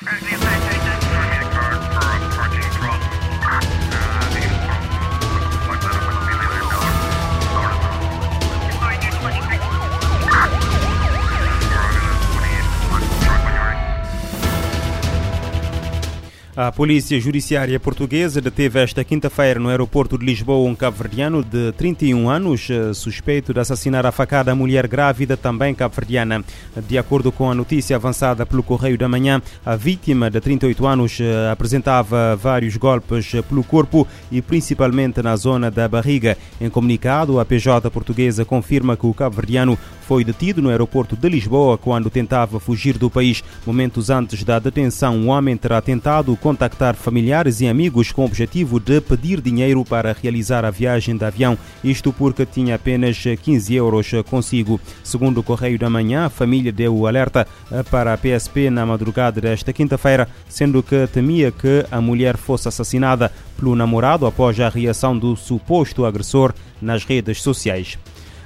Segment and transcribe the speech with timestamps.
[0.00, 0.43] Как
[16.56, 22.30] A Polícia Judiciária Portuguesa deteve esta quinta-feira no aeroporto de Lisboa um cabo-verdiano de 31
[22.30, 26.44] anos, eh, suspeito de assassinar a facada a mulher grávida, também cabo-verdiana.
[26.86, 31.18] De acordo com a notícia avançada pelo Correio da Manhã, a vítima de 38 anos
[31.20, 36.38] eh, apresentava vários golpes pelo corpo e principalmente na zona da barriga.
[36.60, 39.76] Em comunicado, a PJ portuguesa confirma que o cabo-verdiano
[40.06, 43.42] foi detido no aeroporto de Lisboa quando tentava fugir do país.
[43.66, 48.78] Momentos antes da detenção, o homem terá tentado contactar familiares e amigos com o objetivo
[48.78, 54.10] de pedir dinheiro para realizar a viagem de avião, isto porque tinha apenas 15 euros
[54.28, 54.78] consigo.
[55.02, 57.48] Segundo o Correio da Manhã, a família deu o alerta
[57.90, 63.32] para a PSP na madrugada desta quinta-feira, sendo que temia que a mulher fosse assassinada
[63.56, 67.96] pelo namorado após a reação do suposto agressor nas redes sociais.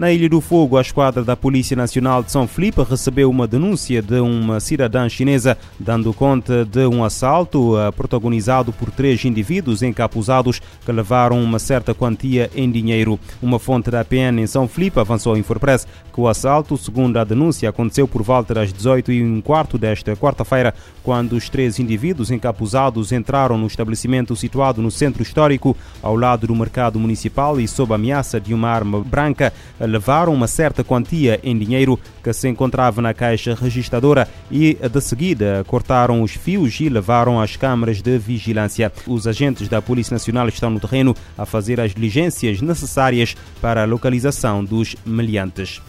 [0.00, 4.00] Na Ilha do Fogo, a esquadra da Polícia Nacional de São Felipe recebeu uma denúncia
[4.00, 10.58] de uma cidadã chinesa dando conta de um assalto uh, protagonizado por três indivíduos encapuzados
[10.86, 13.20] que levaram uma certa quantia em dinheiro.
[13.42, 17.24] Uma fonte da PN em São Felipe avançou à Infopress que o assalto, segundo a
[17.24, 22.30] denúncia, aconteceu por volta das 18 e um quarto desta quarta-feira, quando os três indivíduos
[22.30, 27.92] encapuzados entraram no estabelecimento situado no centro histórico, ao lado do mercado municipal e sob
[27.92, 29.52] ameaça de uma arma branca,
[29.90, 35.64] levaram uma certa quantia em dinheiro que se encontrava na caixa registradora e, de seguida,
[35.66, 38.92] cortaram os fios e levaram às câmaras de vigilância.
[39.06, 43.86] Os agentes da Polícia Nacional estão no terreno a fazer as diligências necessárias para a
[43.86, 45.82] localização dos meliantes.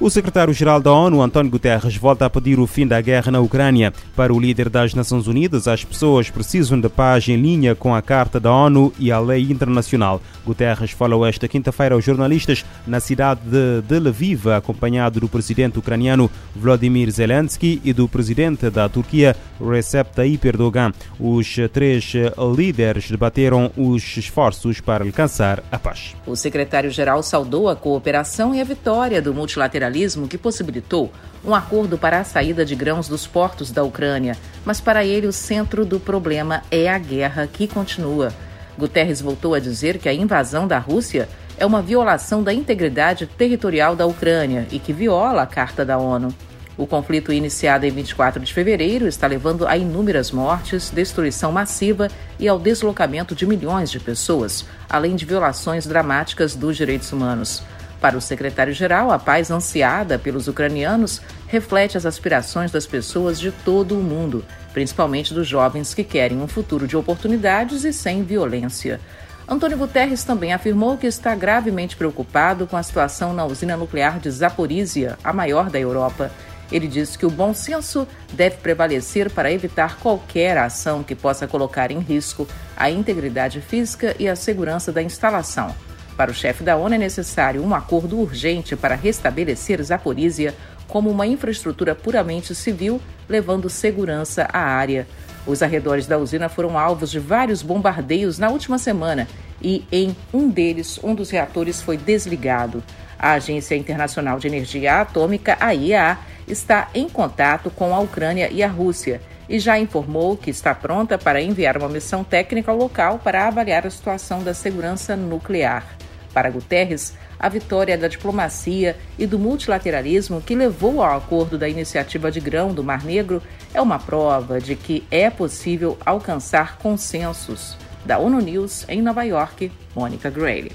[0.00, 3.92] O secretário-geral da ONU, António Guterres, volta a pedir o fim da guerra na Ucrânia.
[4.14, 8.00] Para o líder das Nações Unidas, as pessoas precisam de paz em linha com a
[8.00, 10.22] Carta da ONU e a lei internacional.
[10.46, 16.30] Guterres falou esta quinta-feira aos jornalistas na cidade de Tel Aviv, acompanhado do presidente ucraniano
[16.54, 20.92] Vladimir Zelensky e do presidente da Turquia Recep Tayyip Erdogan.
[21.18, 22.12] Os três
[22.56, 26.14] líderes debateram os esforços para alcançar a paz.
[26.24, 29.87] O secretário-geral saudou a cooperação e a vitória do multilateralismo
[30.28, 31.12] que possibilitou
[31.44, 35.32] um acordo para a saída de grãos dos portos da Ucrânia, mas para ele o
[35.32, 38.32] centro do problema é a guerra que continua.
[38.78, 43.96] Guterres voltou a dizer que a invasão da Rússia é uma violação da integridade territorial
[43.96, 46.32] da Ucrânia e que viola a Carta da ONU.
[46.76, 52.46] O conflito iniciado em 24 de fevereiro está levando a inúmeras mortes, destruição massiva e
[52.46, 57.64] ao deslocamento de milhões de pessoas, além de violações dramáticas dos direitos humanos.
[58.00, 63.98] Para o secretário-geral, a paz ansiada pelos ucranianos reflete as aspirações das pessoas de todo
[63.98, 69.00] o mundo, principalmente dos jovens que querem um futuro de oportunidades e sem violência.
[69.48, 74.30] Antônio Guterres também afirmou que está gravemente preocupado com a situação na usina nuclear de
[74.30, 76.30] Zaporizhia, a maior da Europa.
[76.70, 81.90] Ele disse que o bom senso deve prevalecer para evitar qualquer ação que possa colocar
[81.90, 85.87] em risco a integridade física e a segurança da instalação.
[86.18, 90.52] Para o chefe da ONU é necessário um acordo urgente para restabelecer Zaporizhia
[90.88, 95.06] como uma infraestrutura puramente civil, levando segurança à área.
[95.46, 99.28] Os arredores da usina foram alvos de vários bombardeios na última semana
[99.62, 102.82] e, em um deles, um dos reatores foi desligado.
[103.16, 106.18] A Agência Internacional de Energia Atômica, a IEA,
[106.48, 111.16] está em contato com a Ucrânia e a Rússia e já informou que está pronta
[111.16, 115.97] para enviar uma missão técnica ao local para avaliar a situação da segurança nuclear.
[116.38, 122.30] Para Guterres, a vitória da diplomacia e do multilateralismo que levou ao acordo da iniciativa
[122.30, 123.42] de grão do Mar Negro
[123.74, 127.76] é uma prova de que é possível alcançar consensos.
[128.04, 130.70] Da ONU News, em Nova York, Mônica Grayle.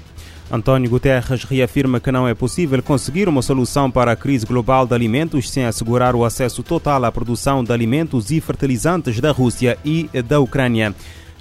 [0.52, 4.94] António Guterres reafirma que não é possível conseguir uma solução para a crise global de
[4.94, 10.10] alimentos sem assegurar o acesso total à produção de alimentos e fertilizantes da Rússia e
[10.28, 10.94] da Ucrânia.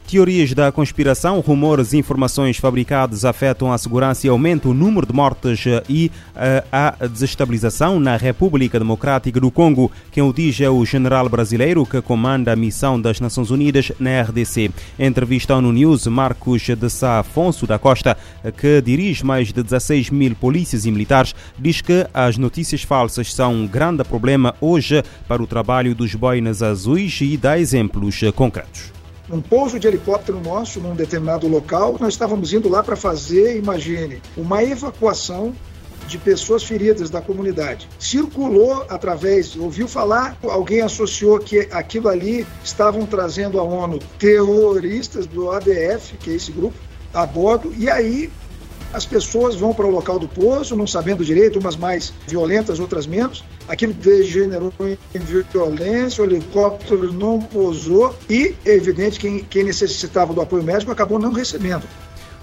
[0.08, 5.14] Teorias da conspiração, rumores e informações fabricadas afetam a segurança e aumentam o número de
[5.14, 9.92] mortes e uh, a desestabilização na República Democrática do Congo.
[10.12, 14.22] Quem o diz é o general brasileiro que comanda a missão das Nações Unidas na
[14.22, 14.72] RDC.
[15.00, 18.16] Entrevista ao News, Marcos de Sá Afonso da Costa,
[18.58, 23.54] que dirige mais de 16 mil polícias e militares, diz que as notícias falsas são
[23.54, 28.93] um grande problema hoje para o trabalho dos boinas azuis e dá exemplos concretos
[29.30, 31.98] um pouso de helicóptero nosso num determinado local.
[32.00, 35.54] Nós estávamos indo lá para fazer, imagine, uma evacuação
[36.08, 37.88] de pessoas feridas da comunidade.
[37.98, 45.50] Circulou através, ouviu falar, alguém associou que aquilo ali estavam trazendo à ONU terroristas do
[45.50, 46.78] ADF, que é esse grupo,
[47.14, 48.30] a bordo, e aí
[48.94, 53.08] as pessoas vão para o local do poço, não sabendo direito, umas mais violentas, outras
[53.08, 53.44] menos.
[53.68, 55.20] Aquilo degenerou em
[55.52, 61.18] violência, o helicóptero não pousou e, é evidente, quem, quem necessitava do apoio médico acabou
[61.18, 61.84] não recebendo.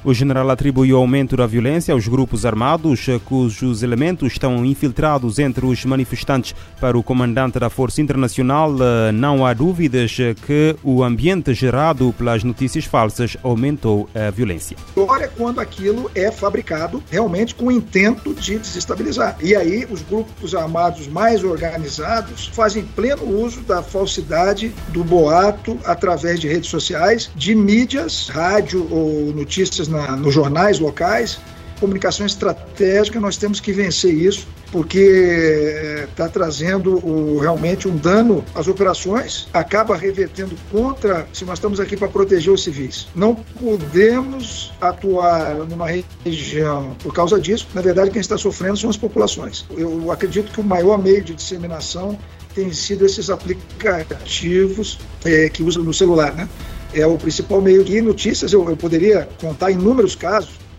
[0.03, 5.67] O general atribuiu o aumento da violência aos grupos armados, cujos elementos estão infiltrados entre
[5.67, 6.55] os manifestantes.
[6.81, 10.17] Para o comandante da Força Internacional, eh, não há dúvidas
[10.47, 14.75] que o ambiente gerado pelas notícias falsas aumentou a violência.
[14.97, 19.37] Agora é quando aquilo é fabricado realmente com o intento de desestabilizar.
[19.43, 26.41] E aí os grupos armados mais organizados fazem pleno uso da falsidade, do boato, através
[26.41, 31.39] de redes sociais, de mídias, rádio ou notícias na, nos jornais locais,
[31.81, 38.69] comunicação estratégica, nós temos que vencer isso, porque está trazendo o, realmente um dano às
[38.69, 43.09] operações, acaba revertendo contra, se nós estamos aqui para proteger os civis.
[43.15, 45.87] Não podemos atuar numa
[46.25, 47.67] região por causa disso.
[47.75, 49.65] Na verdade, quem está sofrendo são as populações.
[49.71, 52.17] Eu acredito que o maior meio de disseminação
[52.55, 56.49] tem sido esses aplicativos é, que usam no celular, né?
[56.95, 58.53] É o principal meio de notícias.
[58.53, 60.70] Eu, eu poderia contar inúmeros casos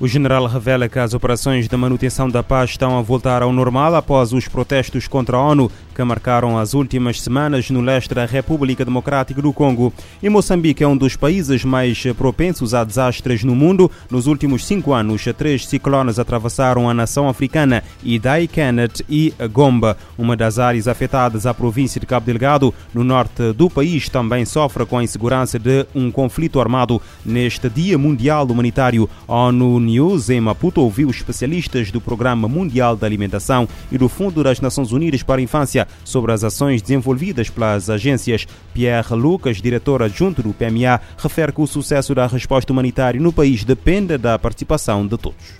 [0.00, 3.94] o general revela que as operações de manutenção da paz estão a voltar ao normal
[3.94, 8.82] após os protestos contra a ONU que marcaram as últimas semanas no leste da República
[8.82, 9.92] Democrática do Congo.
[10.22, 13.90] E Moçambique é um dos países mais propensos a desastres no mundo.
[14.10, 19.94] Nos últimos cinco anos, três ciclones atravessaram a nação africana, Idai, Kenneth e Gomba.
[20.16, 24.86] Uma das áreas afetadas, a província de Cabo Delgado, no norte do país, também sofre
[24.86, 27.02] com a insegurança de um conflito armado.
[27.26, 33.06] Neste Dia Mundial Humanitário, a ONU News em Maputo ouviu especialistas do Programa Mundial da
[33.06, 37.90] Alimentação e do Fundo das Nações Unidas para a Infância sobre as ações desenvolvidas pelas
[37.90, 38.46] agências.
[38.72, 43.64] Pierre Lucas, diretor adjunto do PMA, refere que o sucesso da resposta humanitária no país
[43.64, 45.58] depende da participação de todos.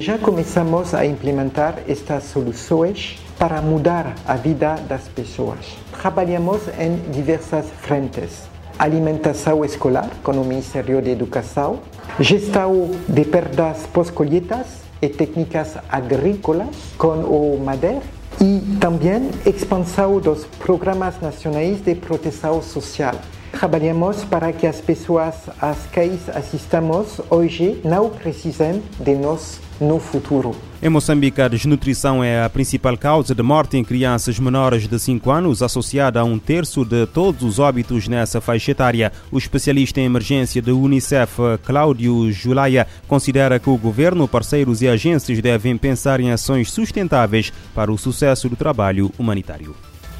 [0.00, 5.76] Já começamos a implementar estas soluções para mudar a vida das pessoas.
[5.92, 8.48] Trabalhamos em diversas frentes
[8.78, 11.80] alimentação escolar com o Ministério da Educação,
[12.20, 14.66] gestão de perdas pós-colheitas
[15.00, 18.00] e técnicas agrícolas com o MADER
[18.40, 23.14] e também expansão dos programas nacionais de proteção social.
[23.52, 30.54] Trabalhamos para que as pessoas às quais assistamos hoje não precisem de nós no futuro.
[30.80, 35.28] Em Moçambique, a desnutrição é a principal causa de morte em crianças menores de 5
[35.30, 39.12] anos, associada a um terço de todos os óbitos nessa faixa etária.
[39.32, 45.40] O especialista em emergência da Unicef, Cláudio Julaia, considera que o governo, parceiros e agências
[45.40, 49.74] devem pensar em ações sustentáveis para o sucesso do trabalho humanitário.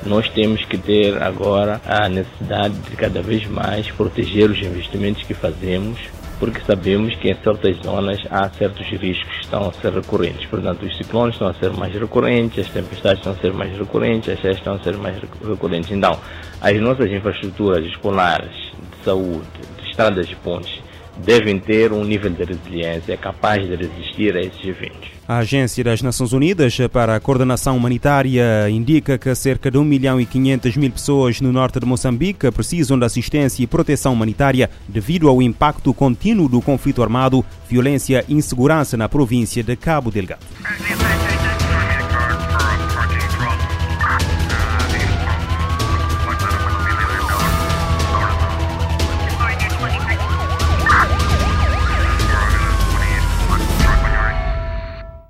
[0.06, 5.34] Nós temos que ter agora a necessidade de cada vez mais proteger os investimentos que
[5.34, 5.98] fazemos
[6.38, 10.46] porque sabemos que em certas zonas há certos riscos que estão a ser recorrentes.
[10.46, 14.28] Portanto, os ciclones estão a ser mais recorrentes, as tempestades estão a ser mais recorrentes,
[14.28, 15.90] as cheias estão a ser mais recorrentes.
[15.90, 16.18] Então,
[16.60, 19.48] as nossas infraestruturas escolares, de saúde,
[19.80, 20.80] de estradas e pontes,
[21.18, 25.17] devem ter um nível de resiliência capaz de resistir a esses eventos.
[25.28, 30.18] A Agência das Nações Unidas para a Coordenação Humanitária indica que cerca de 1 milhão
[30.18, 35.28] e 500 mil pessoas no norte de Moçambique precisam de assistência e proteção humanitária devido
[35.28, 40.46] ao impacto contínuo do conflito armado, violência e insegurança na província de Cabo Delgado.